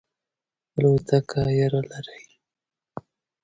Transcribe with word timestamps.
الوتکه 0.77 1.41
یره 1.59 1.81
لرئ؟ 1.89 2.23